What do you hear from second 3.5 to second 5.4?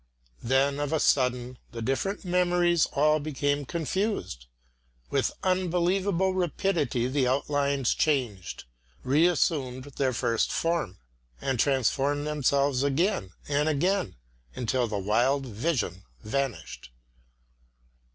confused; with